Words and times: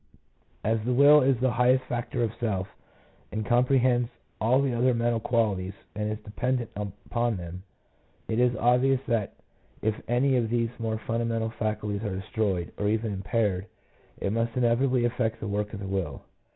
As 0.63 0.83
the 0.83 0.95
will 0.95 1.21
is 1.21 1.39
the 1.39 1.51
highest 1.51 1.83
factor 1.83 2.23
of 2.23 2.33
self, 2.39 2.67
and 3.31 3.45
comprehends 3.45 4.09
all 4.41 4.59
the 4.59 4.73
other 4.73 4.95
mental 4.95 5.19
qualities 5.19 5.75
and 5.93 6.11
is 6.11 6.17
dependent 6.23 6.71
on 6.75 7.35
them, 7.37 7.61
it 8.27 8.39
is 8.39 8.55
obvious 8.55 8.99
that 9.07 9.35
if 9.83 9.93
any 10.09 10.37
of 10.37 10.49
these 10.49 10.71
more 10.79 10.97
funda 10.97 11.25
mental 11.25 11.51
faculties 11.51 12.03
are 12.03 12.15
destroyed 12.15 12.71
or 12.79 12.87
even 12.89 13.13
impaired, 13.13 13.67
it 14.19 14.33
must 14.33 14.57
inevitably 14.57 15.05
affect 15.05 15.39
the 15.39 15.47
work 15.47 15.71
of 15.71 15.79
the 15.79 15.85
will. 15.87 16.23